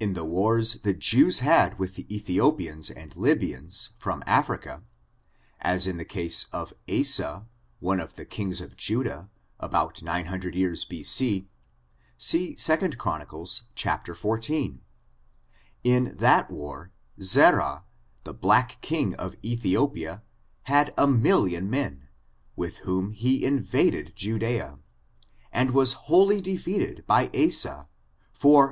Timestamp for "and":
2.90-3.12, 25.52-25.70